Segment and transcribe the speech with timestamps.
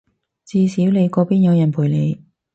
[0.45, 2.25] 至少你嗰邊有人陪你